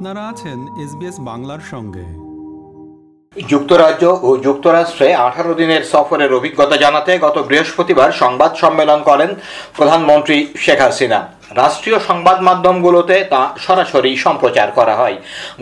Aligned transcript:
আপনারা 0.00 0.28
আছেন 0.28 0.58
এসবিএস 0.84 1.16
বাংলার 1.20 1.62
সঙ্গে। 1.70 2.04
যুক্তরাজ্য 3.48 4.18
ও 4.22 4.36
যুক্তরাষ্ট্রে 4.36 5.14
আঠারো 5.14 5.54
দিনের 5.54 5.82
সফরের 5.84 6.34
অভিজ্ঞতা 6.34 6.76
জানাতে 6.76 7.18
গত 7.18 7.38
বৃহস্পতিবার 7.48 8.12
সংবাদ 8.12 8.54
সম্মেলন 8.54 9.02
করেন 9.02 9.34
প্রধানমন্ত্রী 9.76 10.46
শেখ 10.56 10.80
হাসিনা। 10.80 11.39
রাষ্ট্রীয় 11.50 11.98
সংবাদ 11.98 12.38
মাধ্যমগুলোতে 12.42 13.16
তা 13.32 13.42
সরাসরি 13.66 14.16
সম্প্রচার 14.16 14.68
করা 14.70 14.94
হয়। 14.96 15.16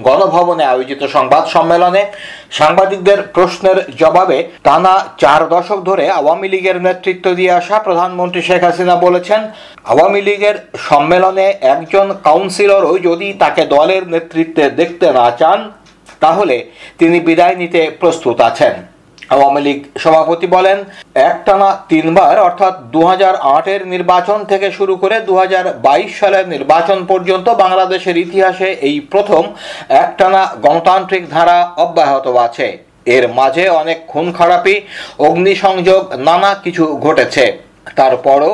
গণভবনে 0.07 0.65
আয়োজিত 0.65 1.03
সংবাদ 1.07 1.45
সম্মেলনে 1.47 2.03
সাংবাদিকদের 2.51 3.23
প্রশ্নের 3.23 3.79
জবাবে 3.97 4.39
টানা 4.63 4.95
চার 5.19 5.41
দশক 5.49 5.79
ধরে 5.85 6.05
আওয়ামী 6.11 6.49
লীগের 6.49 6.83
নেতৃত্ব 6.83 7.27
দিয়ে 7.35 7.53
আসা 7.53 7.79
প্রধানমন্ত্রী 7.79 8.43
শেখ 8.43 8.63
হাসিনা 8.65 8.97
বলেছেন, 8.97 9.41
আওয়ামী 9.85 10.21
লীগের 10.21 10.57
সম্মেলনে 10.89 11.47
একজন 11.75 12.07
কাউন্সিলরও 12.25 12.99
যদি 12.99 13.33
তাকে 13.33 13.63
দলের 13.67 14.03
নেতৃত্বে 14.09 14.65
দেখতে 14.71 15.07
না 15.13 15.31
চান, 15.31 15.71
তাহলে 16.21 16.57
তিনি 16.99 17.21
বিদায় 17.21 17.57
নিতে 17.57 17.81
প্রস্তুত 18.01 18.41
আছেন। 18.41 18.75
আওয়ামী 19.35 19.61
লীগ 19.67 19.79
সভাপতি 19.99 20.47
বলেন, 20.57 20.79
একটানা 21.31 21.69
তিনবার, 21.89 22.35
অর্থাৎ 22.39 22.75
দু 22.95 23.01
এর 23.75 23.83
নির্বাচন 23.95 24.39
থেকে 24.45 24.69
শুরু 24.73 24.95
করে 24.97 25.17
দু 25.29 25.35
হাজার 25.37 25.65
বাইশ 25.87 26.11
সালের 26.21 26.47
নির্বাচন 26.49 26.99
পর্যন্ত 27.07 27.47
বাংলাদেশের 27.63 28.17
ইতিহাসে 28.17 28.69
এই 28.89 28.97
প্রথম 29.13 29.43
একটানা 30.05 30.43
গণতান্ত্রিক 30.65 31.25
ধারা 31.31 31.59
অব্যাহত 31.77 32.27
আছে। 32.47 32.69
এর 33.17 33.25
মাঝে 33.29 33.65
অনেক 33.81 33.99
খুন 34.09 34.27
খারাপি 34.33 34.75
অগ্নিসংযোগ, 35.19 36.03
নানা 36.29 36.51
কিছু 36.65 36.85
ঘটেছে। 36.97 37.45
তারপরও 37.97 38.53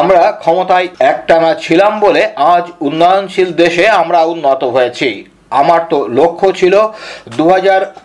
আমরা 0.00 0.22
ক্ষমতায় 0.42 0.88
একটানা 1.12 1.50
ছিলাম 1.54 1.92
বলে 2.00 2.22
আজ 2.54 2.64
উন্নয়নশীল 2.80 3.48
দেশে 3.62 3.84
আমরা 4.00 4.20
উন্নত 4.32 4.62
হয়েছি। 4.74 5.10
আমার 5.60 5.80
তো 5.92 5.98
লক্ষ্য 6.18 6.48
ছিল 6.60 6.74
দু 7.38 7.44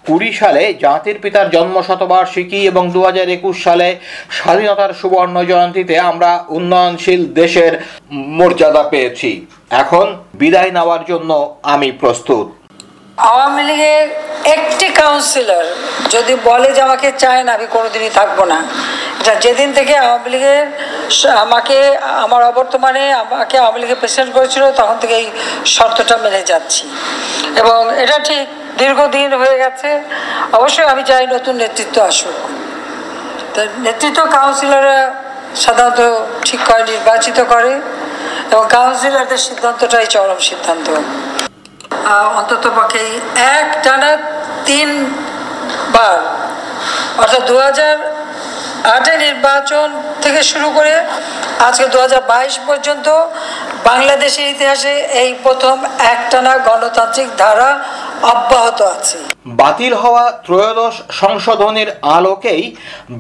কুড়ি 0.08 0.30
সালে 0.42 0.64
জাতির 0.84 1.18
পিতার 1.24 1.48
জন্ম 1.56 1.76
শতবার্ষিকী 1.88 2.60
এবং 2.72 2.84
দু 2.96 3.02
একুশ 3.38 3.56
সালে 3.68 3.88
স্বাধীনতার 4.38 4.92
সুবর্ণ 5.00 5.36
জয়ন্তীতে 5.52 5.96
আমরা 6.12 6.32
উন্নয়নশীল 6.58 7.22
দেশের 7.42 7.74
মর্যাদা 8.38 8.84
পেয়েছি। 8.94 9.32
এখন 9.82 10.06
বিদায় 10.42 10.72
নেওয়ার 10.78 11.02
জন্য 11.12 11.32
আমি 11.74 11.90
প্রস্তুত। 12.02 12.46
আওয়ামী 13.32 13.64
লীগের 13.70 14.06
একটি 14.56 14.88
কাউন্সিলর 15.02 15.66
যদি 16.14 16.34
বলে 16.50 16.70
যে 16.76 16.82
আমাকে 16.88 17.08
চায় 17.24 17.44
না, 17.46 17.52
আমি 17.58 17.68
কোনোদিনই 17.76 18.12
থাকব 18.20 18.40
না। 18.54 18.60
যেদিন 19.44 19.70
থেকে 19.78 19.94
আওয়ামী 20.06 20.30
লীগের 20.34 20.66
আমাকে, 21.46 21.98
আমার 21.98 22.44
অবর্তমানে 22.44 23.14
আমাকে 23.14 23.58
আওয়ামী 23.58 23.80
লীগের 23.80 23.96
প্রেসিডেন্ট 23.96 24.34
করেছিল, 24.34 24.72
তখন 24.72 24.98
থেকে 25.02 25.16
এই 25.16 25.32
শর্তটা 25.66 26.18
মেনে 26.18 26.42
যাচ্ছি। 26.42 26.84
এবং 27.56 28.00
এটা 28.04 28.20
ঠিক 28.20 28.48
দীর্ঘদিন 28.78 29.34
হয়ে 29.34 29.58
গেছে। 29.58 30.02
অবশ্যই 30.54 30.86
আমি 30.86 31.04
চাই 31.04 31.28
নতুন 31.28 31.56
নেতৃত্ব 31.56 32.02
আসুক। 32.02 32.36
নেতৃত্ব 33.78 34.26
কাউন্সিলররা 34.26 35.14
সাধারণত 35.56 36.00
ঠিক 36.46 36.60
করে, 36.68 36.84
নির্বাচিত 36.84 37.38
করে, 37.50 37.82
এবং 38.52 38.66
কাউন্সিলরদের 38.70 39.38
সিদ্ধান্তটাই 39.38 40.06
চরম 40.06 40.40
সিদ্ধান্ত। 40.50 40.88
অন্তত 42.40 42.72
পক্ষে 42.78 43.04
এক 43.58 43.68
টানা 43.84 44.18
তিনবার, 44.66 46.18
অর্থাৎ 47.22 47.42
দু 47.42 47.56
হাজার 47.60 48.17
আটে 48.96 49.14
নির্বাচন 49.26 49.88
থেকে 50.24 50.42
শুরু 50.52 50.68
করে 50.78 50.94
আজকে 51.68 51.86
দু 51.94 51.98
হাজার 52.06 52.22
বাইশ 52.32 52.56
পর্যন্ত 52.68 53.08
বাংলাদেশের 53.90 54.48
ইতিহাসে 54.54 54.94
এই 55.22 55.32
প্রথম 55.44 55.76
একটানা 56.14 56.54
গণতান্ত্রিক 56.68 57.30
ধারা 57.38 57.70
অব্যাহত 58.34 58.80
আছে। 58.96 59.18
বাতিল 59.60 59.94
হওয়া 60.04 60.26
ত্রয়োদশ 60.46 60.96
সংশোধনীর 61.22 61.90
আলোকেই 62.18 62.64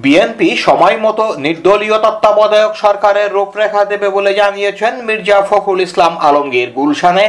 বিএনপি 0.03 0.49
সময় 0.57 0.97
মতো 1.05 1.23
নির্দলীয় 1.45 1.97
তত্ত্বাবধায়ক 2.05 2.73
সরকারের 2.75 3.29
রূপরেখা 3.31 3.81
দেবে 3.91 4.07
বলে 4.09 4.31
জানিয়েছেন 4.33 4.93
মির্জা 5.07 5.39
ফখরুল 5.49 5.81
ইসলাম 5.87 6.13
আলমগীর 6.27 6.69
গুলশানে। 6.77 7.25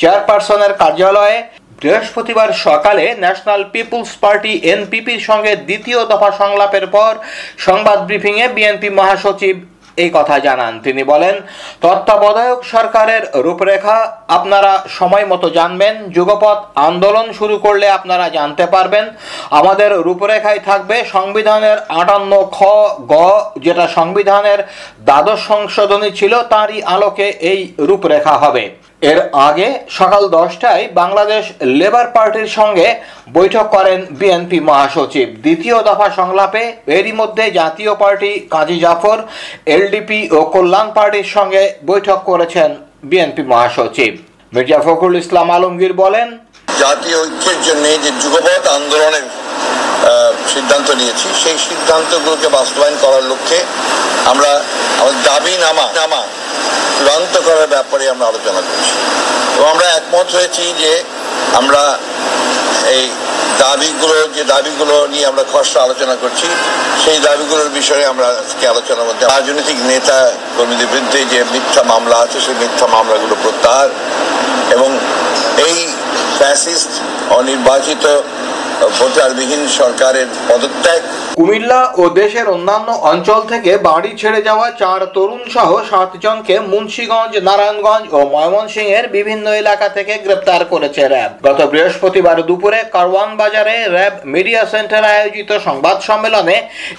চেয়ারপারসনের 0.00 0.72
কার্যালয়ে 0.80 1.36
বৃহস্পতিবার 1.80 2.50
সকালে 2.66 3.04
ন্যাশনাল 3.18 3.62
পিপুলস 3.72 4.10
পার্টি 4.22 4.52
এনপিপির 4.74 5.20
সঙ্গে 5.20 5.56
দ্বিতীয় 5.68 6.00
দফা 6.06 6.30
সংলাপের 6.30 6.86
পর 6.86 7.12
সংবাদ 7.58 7.98
ব্রিফিংয়ে 8.06 8.46
বিএনপি 8.48 8.88
মহাসচিব 8.90 9.56
এই 9.96 10.10
কথা 10.10 10.38
জানান। 10.38 10.72
তিনি 10.80 11.02
বলেন, 11.04 11.34
তত্ত্বাবধায়ক 11.80 12.64
সরকারের 12.64 13.22
রূপরেখা, 13.34 13.96
আপনারা 14.28 14.84
সময় 14.88 15.26
মতো 15.26 15.50
জানবেন 15.50 15.94
যুগপথ 16.10 16.58
আন্দোলন 16.74 17.32
শুরু 17.32 17.56
করলে 17.58 17.86
আপনারা 17.90 18.28
জানতে 18.28 18.66
পারবেন, 18.66 19.04
আমাদের 19.50 19.90
রূপরেখায় 19.98 20.58
থাকবে 20.58 21.04
সংবিধানের 21.04 21.78
আটান্ন 21.88 22.32
খ, 22.52 22.58
গ, 23.12 23.14
যেটা 23.58 23.88
সংবিধানের 23.88 24.60
দ্বাদশ 25.04 25.40
সংশোধনী 25.46 26.10
ছিল, 26.10 26.32
তারই 26.42 26.78
আলোকে 26.82 27.26
এই 27.52 27.60
রূপরেখা 27.78 28.34
হবে। 28.38 28.64
এর 29.02 29.18
আগে 29.48 29.68
সকাল 29.98 30.22
দশটায় 30.38 30.84
বাংলাদেশ 31.00 31.44
লেবার 31.78 32.06
পার্টির 32.16 32.48
সঙ্গে 32.58 32.86
বৈঠক 33.36 33.66
করেন 33.76 33.98
বিএনপি 34.20 34.58
মহাসচিব। 34.68 35.28
দ্বিতীয় 35.44 35.76
দফা 35.88 36.08
সংলাপে 36.18 36.62
এরই 36.98 37.12
মধ্যে 37.20 37.44
জাতীয় 37.60 37.92
পার্টি 38.02 38.30
কাজী 38.54 38.76
জাফর, 38.84 39.18
এলডিপি 39.76 40.20
ও 40.36 40.38
কল্যাণ 40.54 40.88
পার্টির 40.96 41.28
সঙ্গে 41.36 41.62
বৈঠক 41.90 42.18
করেছেন 42.30 42.70
বিএনপি 43.10 43.42
মহাসচিব। 43.52 44.12
মির্জা 44.52 44.78
ফখরুল 44.86 45.16
ইসলাম 45.22 45.48
আলমগীর 45.56 45.94
বলেন, 46.02 46.28
জাতীয় 46.82 47.16
ঐক্যের 47.24 47.58
জন্য 47.66 47.84
যে 48.04 48.10
যুগপথ 48.22 48.64
আন্দোলনের 48.78 49.26
সিদ্ধান্ত 50.54 50.88
নিয়েছি। 51.00 51.28
সেই 51.42 51.56
সিদ্ধান্তগুলোকে 51.68 52.48
বাস্তবায়ন 52.58 52.96
করার 53.04 53.24
লক্ষ্যে 53.30 53.58
আমরা 54.32 54.50
আমাদের 55.00 55.20
দাবি 55.30 55.54
নামা 55.66 55.86
নামা 56.00 56.22
চূড়ান্ত 56.96 57.34
করার 57.46 57.68
ব্যাপারে 57.74 58.04
আমরা 58.14 58.26
আলোচনা 58.30 58.60
করছি। 58.68 58.92
এবং 59.56 59.68
আমরা 59.74 59.86
একমত 59.98 60.28
হয়েছি 60.36 60.64
যে 60.82 60.92
আমরা 61.60 61.82
এই 62.96 63.04
দাবিগুলো, 63.64 64.16
যে 64.36 64.42
দাবিগুলো 64.54 64.94
নিয়ে 65.12 65.26
আমরা 65.30 65.44
খসড়া 65.52 65.80
আলোচনা 65.86 66.14
করছি, 66.22 66.46
সেই 67.02 67.18
দাবিগুলোর 67.28 67.70
বিষয়ে 67.78 68.04
আমরা 68.12 68.26
আজকে 68.42 68.64
আলোচনার 68.72 69.06
মধ্যে 69.08 69.24
রাজনৈতিক 69.26 69.78
নেতা 69.92 70.18
কর্মীদের 70.56 70.88
বিরুদ্ধে 70.92 71.20
যে 71.32 71.38
মিথ্যা 71.54 71.82
মামলা 71.92 72.16
আছে, 72.24 72.38
সেই 72.46 72.56
মিথ্যা 72.62 72.86
মামলাগুলো 72.96 73.34
প্রত্যাহার 73.44 73.88
এবং 74.76 74.90
এই 75.68 75.78
ফ্যাসিস্ট, 76.38 76.92
অনির্বাচিত 77.38 78.04
ভোটারবিহীন 78.98 79.62
সরকারের 79.78 80.28
পদত্যাগ। 80.48 81.02
কুমিল্লা 81.38 81.80
ও 81.96 82.02
দেশের 82.20 82.46
অন্যান্য 82.48 82.88
অঞ্চল 83.12 83.40
থেকে 83.52 83.72
বাড়ি 83.88 84.10
ছেড়ে 84.20 84.40
যাওয়া 84.48 84.66
চার 84.80 85.00
তরুণ 85.14 85.42
সহ 85.54 85.70
সাতজনকে 85.90 86.54
মুন্সীগঞ্জ, 86.72 87.32
নারায়ণগঞ্জ 87.48 88.04
ও 88.16 88.18
ময়মনসিংহের 88.34 89.06
বিভিন্ন 89.08 89.46
এলাকা 89.62 89.86
থেকে 89.88 90.14
গ্রেপ্তার 90.24 90.60
করেছে 90.64 91.02
র্যাব। 91.08 91.32
গত 91.46 91.60
বৃহস্পতিবার 91.72 92.36
দুপুরে 92.48 92.80
কারওয়ান 92.94 93.30
বাজারে 93.36 93.74
র্যাব 93.94 94.14
মিডিয়া 94.34 94.62
সেন্টার 94.72 95.02
আয়োজিত 95.14 95.50
সংবাদ 95.66 95.96
সম্মেলনে 96.08 96.56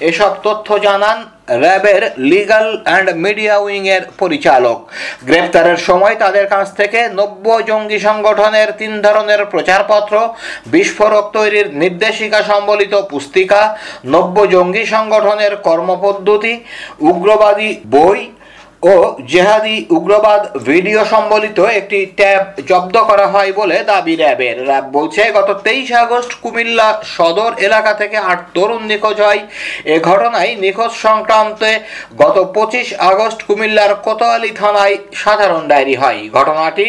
এসব 0.10 0.32
তথ্য 0.44 0.68
জানান 0.88 1.18
র্যাবের 1.64 2.04
লিগাল 2.18 2.68
অ্যান্ড 2.84 3.08
মিডিয়া 3.16 3.56
উইংয়ের 3.58 4.04
পরিচালক। 4.18 4.78
গ্রেপ্তারের 5.26 5.78
সময় 5.78 6.16
তাদের 6.16 6.46
কাছ 6.48 6.68
থেকে 6.76 7.00
নব্য 7.10 7.46
জঙ্গি 7.68 8.00
সংগঠনের 8.00 8.70
তিন 8.72 8.94
ধরনের 9.02 9.46
প্রচারপত্র, 9.46 10.14
বিস্ফোরক 10.66 11.26
তৈরির 11.34 11.68
নির্দেশিকা 11.74 12.40
সম্বলিত 12.44 12.94
পুস্তিকা, 13.12 13.62
নব্য 14.06 14.38
জঙ্গি 14.48 14.86
সংগঠনের 14.86 15.54
কর্মপদ্ধতি, 15.58 16.54
উগ্রবাদী 17.00 17.70
বই 17.90 18.20
ও 18.84 18.96
জেহাদি 19.32 19.76
উগ্রবাদ 19.98 20.42
ভিডিও 20.70 21.02
সম্বলিত 21.14 21.60
একটি 21.80 22.00
ট্যাব 22.20 22.44
জব্দ 22.70 22.96
করা 23.10 23.28
হয় 23.34 23.52
বলে 23.60 23.78
দাবি 23.92 24.16
র্যাবের। 24.16 24.58
র্যাব 24.70 24.86
বলছে, 24.98 25.22
গত 25.38 25.50
তেইশ 25.66 25.90
আগস্ট 26.04 26.32
কুমিল্লা 26.44 26.88
সদর 27.16 27.52
এলাকা 27.68 27.92
থেকে 27.94 28.18
আট 28.32 28.42
তরুণ 28.56 28.82
নিখোঁজ 28.92 29.18
হয়। 29.28 29.42
এ 29.94 29.96
ঘটনায় 30.10 30.52
নিখোঁজ 30.64 30.92
সংক্রান্তে 31.06 31.72
গত 32.22 32.38
পঁচিশ 32.56 32.88
আগস্ট 33.12 33.40
কুমিল্লার 33.48 33.92
কোতোয়ালি 34.06 34.52
থানায় 34.62 34.96
সাধারণ 35.24 35.64
ডায়েরি 35.68 35.96
হয়। 35.96 36.20
ঘটনাটি 36.38 36.88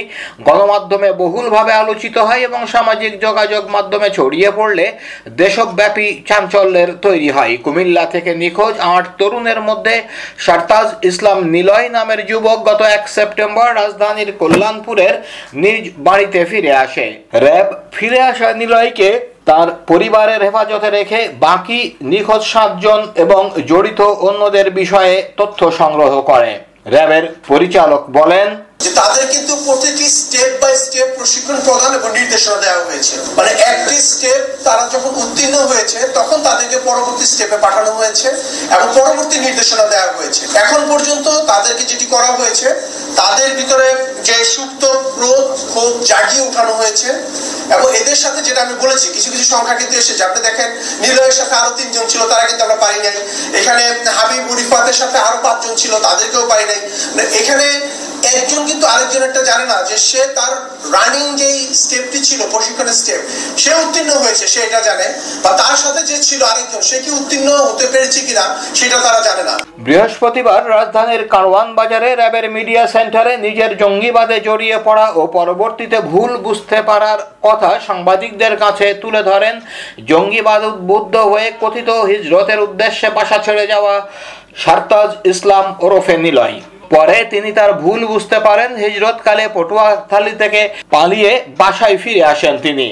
গণমাধ্যমে 0.48 1.08
বহুলভাবে 1.22 1.72
আলোচিত 1.82 2.16
হয় 2.28 2.42
এবং 2.48 2.60
সামাজিক 2.74 3.12
যোগাযোগ 3.26 3.62
মাধ্যমে 3.76 4.08
ছড়িয়ে 4.18 4.50
পড়লে 4.58 4.86
দেশব্যাপী 5.42 6.06
চাঞ্চল্যের 6.28 6.90
তৈরি 7.04 7.30
হয়। 7.36 7.52
কুমিল্লা 7.64 8.04
থেকে 8.14 8.30
নিখোঁজ 8.42 8.74
আট 8.92 9.04
তরুণের 9.18 9.60
মধ্যে 9.68 9.94
সারতাজ 10.44 10.88
ইসলাম 11.10 11.38
নিলয় 11.54 11.80
নিলয় 11.82 11.96
নামের 11.98 12.20
যুবক 12.30 12.58
গত 12.68 12.80
এক 12.96 13.04
সেপ্টেম্বর 13.16 13.68
রাজধানীর 13.80 14.30
কল্যাণপুরের 14.40 15.14
নিজ 15.62 15.82
বাড়িতে 16.06 16.40
ফিরে 16.50 16.72
আসে। 16.84 17.06
র্যাব 17.44 17.68
ফিরে 17.96 18.20
আসা 18.30 18.48
নিলয়কে 18.60 19.08
তার 19.48 19.68
পরিবারের 19.90 20.40
হেফাজতে 20.46 20.88
রেখে 20.90 21.20
বাকি 21.46 21.80
নিখোঁজ 22.12 22.42
সাতজন 22.52 23.00
এবং 23.24 23.42
জড়িত 23.70 24.00
অন্যদের 24.28 24.66
বিষয়ে 24.80 25.14
তথ্য 25.40 25.60
সংগ্রহ 25.80 26.12
করে। 26.30 26.52
র্যাবের 26.94 27.24
পরিচালক 27.50 28.02
বলেন 28.18 28.48
যে 28.82 28.90
তাদের 29.00 29.24
কিন্তু 29.34 29.52
প্রতিটি 29.66 30.06
স্টেপ 30.20 30.50
বাই 30.62 30.74
স্টেপ 30.84 31.08
প্রশিক্ষণ 31.18 31.56
প্রদান 31.66 31.90
এবং 31.98 32.08
নির্দেশনা 32.18 32.58
দেওয়া 32.64 32.80
হয়েছে। 32.88 33.14
মানে 33.38 33.50
একটি 33.72 33.96
স্টেপ 34.10 34.42
তারা 34.66 34.84
যখন 34.94 35.12
উত্তীর্ণ 35.22 35.56
হয়েছে, 35.70 35.98
তখন 36.18 36.38
তাদেরকে 36.48 36.76
পরবর্তী 36.88 37.24
স্টেপে 37.32 37.58
পাঠানো 37.64 37.90
হয়েছে 38.00 38.28
এবং 38.74 38.86
পরবর্তী 38.98 39.36
নির্দেশনা 39.46 39.84
দেওয়া 39.92 40.10
হয়েছে। 40.18 40.42
এখন 40.62 40.80
পর্যন্ত 40.90 41.26
তাদেরকে 41.50 41.84
যেটি 41.90 42.06
করা 42.14 42.30
হয়েছে, 42.38 42.68
তাদের 43.20 43.48
ভিতরে 43.58 43.88
যে 44.28 44.36
সুপ্ত 44.54 44.82
ক্রোধ, 45.14 45.46
ক্ষোভ 45.70 45.92
জাগিয়ে 46.10 46.42
উঠানো 46.48 46.72
হয়েছে 46.80 47.08
এবং 47.74 47.88
এদের 48.00 48.18
সাথে 48.22 48.40
যেটা 48.46 48.60
আমি 48.66 48.74
বলেছি, 48.84 49.06
কিছু 49.16 49.28
কিছু 49.32 49.46
সংখ্যা 49.54 49.76
কিন্তু 49.80 49.94
এসেছে। 50.02 50.22
আপনি 50.28 50.40
দেখেন, 50.48 50.68
নিলয়ের 51.04 51.36
সাথে 51.40 51.54
আরও 51.60 51.70
তিনজন 51.78 52.04
ছিল, 52.12 52.22
তারা 52.32 52.44
কিন্তু 52.48 52.62
আমরা 52.66 52.78
পারি 52.84 52.98
নাই। 53.04 53.16
এখানে 53.60 53.84
হাবিব 54.18 54.42
মুরিফাতের 54.50 54.96
সাথে 55.00 55.18
আরও 55.26 55.38
পাঁচজন 55.46 55.72
ছিল, 55.82 55.92
তাদেরকেও 56.06 56.44
পারি 56.52 56.64
নাই। 56.70 56.80
মানে 57.14 57.24
এখানে 57.40 57.66
একজন 58.38 58.60
কিন্তু 58.70 58.84
আরেকজনেরটা 58.94 59.42
জানে 59.50 59.66
না 59.72 59.76
যে 59.88 59.96
সে 60.08 60.22
তার 60.36 60.52
রানিং 60.96 61.26
যেই 61.40 61.58
স্টেপটি 61.82 62.18
ছিল, 62.28 62.40
প্রশিক্ষণের 62.52 62.96
স্টেপ 63.00 63.20
সে 63.62 63.72
উত্তীর্ণ 63.82 64.12
হয়েছে, 64.24 64.44
সে 64.52 64.60
এটা 64.68 64.80
জানে। 64.88 65.06
বা 65.44 65.50
তার 65.62 65.76
সাথে 65.82 66.00
যে 66.10 66.16
ছিল 66.26 66.40
আরেকজন, 66.50 66.80
সে 66.90 66.96
কি 67.04 67.10
উত্তীর্ণ 67.18 67.48
হতে 67.68 67.86
পেরেছে 67.92 68.20
কিনা, 68.26 68.44
সেটা 68.78 68.98
তারা 69.04 69.20
জানে 69.28 69.42
না। 69.48 69.54
বৃহস্পতিবার 69.86 70.60
রাজধানীর 70.76 71.22
কারওয়ান 71.34 71.68
বাজারে 71.78 72.08
র্যাবের 72.14 72.46
মিডিয়া 72.56 72.82
সেন্টারে 72.94 73.32
নিজের 73.46 73.70
জঙ্গিবাদে 73.82 74.36
জড়িয়ে 74.48 74.78
পড়া 74.86 75.06
ও 75.20 75.22
পরবর্তীতে 75.38 75.98
ভুল 76.12 76.30
বুঝতে 76.46 76.78
পারার 76.90 77.20
কথা 77.42 77.70
সাংবাদিকদের 77.86 78.54
কাছে 78.64 78.86
তুলে 79.02 79.20
ধরেন 79.30 79.54
জঙ্গিবাদ 80.10 80.62
উদ্বুদ্ধ 80.70 81.14
হয়ে 81.32 81.48
কথিত 81.62 81.88
হিজরতের 82.10 82.58
উদ্দেশ্যে 82.66 83.08
বাসা 83.18 83.38
ছেড়ে 83.46 83.64
যাওয়া 83.72 83.94
সারতাজ 84.62 85.10
ইসলাম 85.32 85.66
ওরফে 85.84 86.16
নিলয়। 86.26 86.56
পরে 86.92 87.16
তিনি 87.32 87.50
তার 87.58 87.70
ভুল 87.82 88.00
বুঝতে 88.12 88.38
পারেন 88.46 88.70
হিজরতকালে 88.82 89.44
পটুয়াখালী 89.56 90.34
থেকে 90.42 90.60
পালিয়ে 90.94 91.32
বাসায় 91.60 91.96
ফিরে 92.02 92.22
আসেন 92.32 92.54
তিনি। 92.66 92.88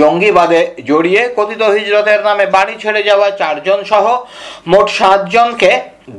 জঙ্গিবাদে 0.00 0.60
জড়িয়ে 0.90 1.22
কথিত 1.36 1.62
হিজরতের 1.76 2.20
নামে 2.28 2.46
বাড়ি 2.56 2.74
ছেড়ে 2.82 3.02
যাওয়া 3.08 3.28
চারজন 3.40 3.80
সহ 3.90 4.04
মোট 4.72 4.86
সাতজনকে 4.98 5.70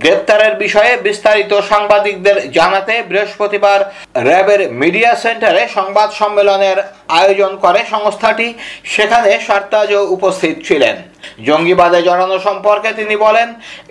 গ্রেপ্তারের 0.04 0.54
বিষয়ে 0.64 0.92
বিস্তারিত 1.08 1.52
সাংবাদিকদের 1.72 2.38
জানাতে 2.58 2.94
বৃহস্পতিবার 3.10 3.80
র্যাবের 4.28 4.62
মিডিয়া 4.82 5.12
সেন্টারে 5.24 5.64
সংবাদ 5.78 6.10
সম্মেলনের 6.20 6.78
আয়োজন 7.20 7.52
করে 7.64 7.82
সংস্থাটি। 7.94 8.48
সেখানে 8.94 9.32
সারতাজও 9.48 10.02
উপস্থিত 10.16 10.56
ছিলেন। 10.68 10.96
জঙ্গিবাদে 11.46 12.00
জড়ানো 12.02 12.38
সম্পর্কে 12.40 12.90
তিনি 12.94 13.16
বলেন, 13.16 13.48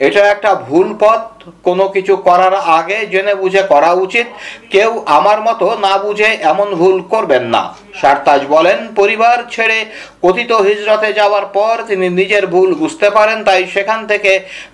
এটা 0.06 0.22
একটা 0.30 0.50
ভুল 0.54 0.88
পথ। 1.00 1.20
কোনো 1.64 1.84
কিছু 1.88 2.16
করার 2.16 2.54
আগে 2.54 3.06
জেনে 3.06 3.34
বুঝে 3.34 3.62
করা 3.62 3.90
উচিত। 3.92 4.26
কেউ 4.70 4.90
আমার 5.06 5.38
মতো 5.42 5.66
না 5.80 5.98
বুঝে 5.98 6.28
এমন 6.42 6.68
ভুল 6.74 6.96
করবেন 7.02 7.44
না। 7.54 7.62
সারতাজ 8.00 8.40
বলেন, 8.48 8.78
পরিবার 8.96 9.38
ছেড়ে 9.50 9.78
কথিত 10.22 10.52
হিজরতে 10.52 11.12
যাওয়ার 11.12 11.46
পর 11.46 11.74
তিনি 11.88 12.06
নিজের 12.08 12.46
ভুল 12.46 12.74
বুঝতে 12.74 13.08
পারেন, 13.10 13.44
তাই 13.44 13.62
সেখান 13.74 14.06
থেকে 14.06 14.32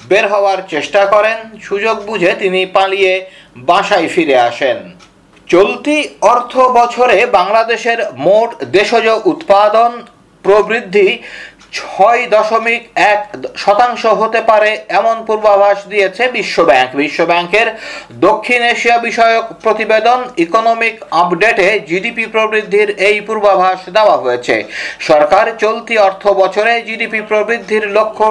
বের 0.09 0.25
হওয়ার 0.29 0.59
চেষ্টা 0.69 1.03
করেন। 1.07 1.39
সুযোগ 1.63 1.97
বুঝে 2.07 2.31
তিনি 2.39 2.61
পালিয়ে 2.67 3.13
বাসায় 3.57 4.09
ফিরে 4.09 4.37
আসেন। 4.39 4.79
চলতি 5.49 6.09
অর্থ 6.21 6.59
বছরে 6.59 7.27
বাংলাদেশের 7.27 7.99
মোট 8.17 8.51
দেশজ 8.65 9.07
উৎপাদন 9.25 9.91
প্রবৃদ্ধি 10.45 11.09
ছয় 11.73 12.23
দশমিক 12.35 12.83
এক 13.13 13.21
শতাংশ 13.57 14.03
হতে 14.21 14.41
পারে 14.51 14.71
এমন 14.99 15.17
পূর্বাভাস 15.27 15.79
দিয়েছে 15.89 16.23
বিশ্বব্যাংক। 16.29 16.91
বিশ্বব্যাংকের 17.03 17.69
দক্ষিণ 18.27 18.61
এশিয়া 18.75 18.97
বিষয়ক 18.99 19.45
প্রতিবেদন 19.65 20.19
ইকোনমিক 20.37 20.95
আপডেটে 21.23 21.69
জিডিপি 21.89 22.27
প্রবৃদ্ধির 22.27 22.89
এই 23.09 23.19
পূর্বাভাস 23.21 23.79
দেওয়া 23.97 24.17
হয়েছে। 24.17 24.57
সরকার 25.01 25.47
চলতি 25.59 25.95
অর্থ 25.99 26.25
বছরে 26.43 26.73
জিডিপি 26.89 27.21
প্রবৃদ্ধির 27.31 27.85
লক্ষ্য 27.97 28.27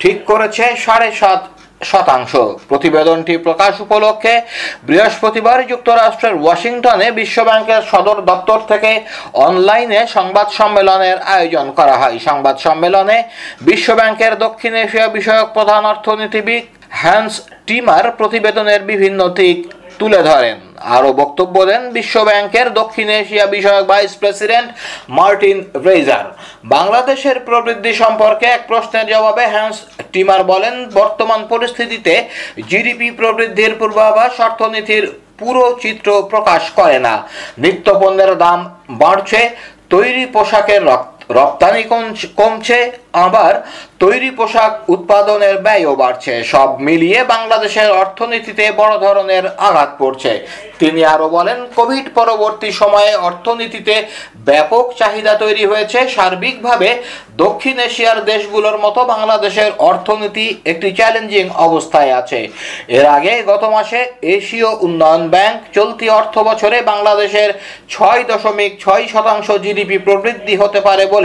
ঠিক 0.00 0.16
করেছে 0.30 0.64
সাড়ে 0.76 1.08
সাত 1.20 1.40
শতাংশ। 1.80 2.36
প্রতিবেদনটি 2.68 3.38
প্রকাশ 3.38 3.80
উপলক্ষে 3.80 4.42
বৃহস্পতিবার 4.82 5.66
যুক্তরাষ্ট্রের 5.66 6.34
ওয়াশিংটনে 6.40 7.10
বিশ্বব্যাংকের 7.12 7.82
সদর 7.82 8.22
দপ্তর 8.22 8.58
থেকে 8.58 9.00
অনলাইনে 9.32 10.06
সংবাদ 10.06 10.48
সম্মেলনের 10.48 11.18
আয়োজন 11.18 11.72
করা 11.72 11.96
হয়। 11.96 12.18
সংবাদ 12.18 12.56
সম্মেলনে 12.58 13.24
বিশ্বব্যাংকের 13.60 14.38
দক্ষিণ 14.38 14.74
এশিয়া 14.74 15.08
বিষয়ক 15.08 15.48
প্রধান 15.52 15.84
অর্থনীতিবিদ 15.84 16.64
হ্যান্স 16.90 17.32
টিমার 17.66 18.04
প্রতিবেদনের 18.10 18.82
বিভিন্ন 18.82 19.28
দিক 19.28 19.72
তুলে 19.98 20.22
ধরেন। 20.22 20.67
আরও 20.96 21.10
বক্তব্য 21.12 21.56
দেন 21.66 21.82
বিশ্বব্যাংকের 21.92 22.68
দক্ষিণ 22.80 23.08
এশিয়া 23.22 23.46
বিষয়ক 23.46 23.84
ভাইস 23.86 24.12
প্রেসিডেন্ট 24.16 24.68
মার্টিন 25.08 25.58
রেজার 25.86 26.26
বাংলাদেশের 26.64 27.36
প্রবৃদ্ধি 27.40 27.92
সম্পর্কে 27.94 28.46
এক 28.46 28.62
প্রশ্নের 28.70 29.06
জবাবে 29.06 29.44
হ্যান্স 29.46 29.76
টিমার 30.12 30.40
বলেন, 30.44 30.74
বর্তমান 30.90 31.40
পরিস্থিতিতে 31.48 32.14
জিডিপি 32.68 33.08
প্রবৃদ্ধির 33.10 33.72
পূর্বাভাস 33.80 34.40
অর্থনীতির 34.40 35.04
পুরো 35.38 35.64
চিত্র 35.82 36.08
প্রকাশ 36.32 36.62
করে 36.70 36.98
না। 36.98 37.14
নিত্যপণ্যের 37.58 38.32
দাম 38.38 38.58
বাড়ছে, 39.02 39.40
তৈরি 39.90 40.24
পোশাকের 40.26 40.82
রক্ত 40.84 41.17
রপ্তানি 41.30 41.82
কমছ- 42.36 42.90
আবার 43.12 43.66
তৈরি 43.98 44.30
পোশাক 44.30 44.90
উৎপাদনের 44.90 45.58
ব্যয়ও 45.58 45.96
বাড়ছে। 45.96 46.44
সব 46.44 46.76
মিলিয়ে 46.80 47.24
বাংলাদেশের 47.24 47.90
অর্থনীতিতে 47.90 48.72
বড় 48.76 48.98
ধরনের 48.98 49.42
আঘাত 49.46 49.94
পড়ছে। 49.98 50.46
তিনি 50.78 51.04
আরও 51.04 51.28
বলেন, 51.28 51.66
কোভিড 51.74 52.14
পরবর্তী 52.14 52.70
সময়ে 52.70 53.14
অর্থনীতিতে 53.14 54.06
ব্যাপক 54.36 54.92
চাহিদা 54.98 55.34
তৈরি 55.34 55.66
হয়েছে। 55.66 56.08
সার্বিকভাবে 56.08 57.02
দক্ষিণ 57.36 57.78
এশিয়ার 57.78 58.24
দেশগুলোর 58.24 58.78
মতো 58.78 59.04
বাংলাদেশের 59.04 59.72
অর্থনীতি 59.78 60.54
একটি 60.64 60.92
চ্যালেঞ্জিং 60.92 61.48
অবস্থায় 61.48 62.14
আছে। 62.14 62.48
এর 62.88 63.06
আগে 63.06 63.42
গত 63.46 63.64
মাসে 63.64 64.06
এশীয় 64.22 64.66
উন্নয়ন 64.80 65.28
ব্যাংক 65.28 65.60
চলতি 65.74 66.10
অর্থ 66.10 66.38
বছরে 66.38 66.82
বাংলাদেশের 66.82 67.52
ছয় 67.88 68.24
দশমিক 68.28 68.80
ছয় 68.80 69.06
শতাংশ 69.12 69.50
জিডিপি 69.50 69.98
প্রবৃদ্ধি 69.98 70.56
হতে 70.56 70.80
পারে 70.80 71.06
বলে 71.06 71.17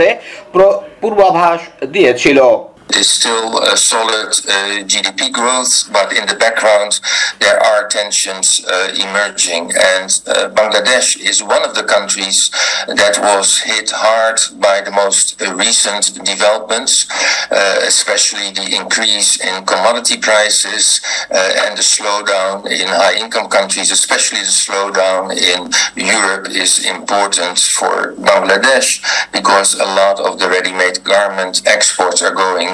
প্র- 0.52 0.78
পূর্বাভাস 1.00 1.60
দিয়েছিল। 1.86 2.42
Is 2.90 3.08
still 3.08 3.58
a 3.58 3.76
solid 3.76 4.28
uh, 4.28 4.84
GDP 4.84 5.32
growth, 5.32 5.90
but 5.92 6.12
in 6.16 6.26
the 6.26 6.36
background 6.36 7.00
there 7.40 7.58
are 7.58 7.88
tensions 7.88 8.64
uh, 8.68 8.92
emerging. 8.94 9.72
And 9.74 10.10
uh, 10.26 10.50
Bangladesh 10.50 11.18
is 11.20 11.42
one 11.42 11.64
of 11.64 11.74
the 11.74 11.84
countries 11.84 12.50
that 12.86 13.18
was 13.18 13.58
hit 13.60 13.90
hard 13.90 14.38
by 14.60 14.80
the 14.80 14.90
most 14.90 15.40
recent 15.40 16.14
developments, 16.24 17.06
uh, 17.50 17.80
especially 17.82 18.50
the 18.52 18.76
increase 18.76 19.40
in 19.40 19.64
commodity 19.64 20.18
prices 20.18 21.00
uh, 21.30 21.66
and 21.66 21.76
the 21.76 21.82
slowdown 21.82 22.66
in 22.66 22.88
high 22.88 23.16
income 23.16 23.48
countries, 23.48 23.90
especially 23.90 24.40
the 24.40 24.56
slowdown 24.64 25.32
in 25.32 25.70
Europe 25.96 26.48
is 26.50 26.84
important 26.86 27.58
for 27.58 28.14
Bangladesh 28.14 29.00
because 29.32 29.74
a 29.74 29.84
lot 29.84 30.20
of 30.20 30.38
the 30.38 30.48
ready-made 30.48 31.02
garment 31.04 31.62
exports 31.66 32.22
are 32.22 32.34
going 32.34 32.73